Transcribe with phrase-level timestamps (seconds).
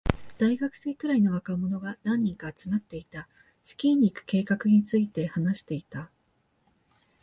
[0.39, 3.27] 大学生くらいの若者が何人か集まっていた。
[3.63, 6.09] スキーに行く計画について話していた。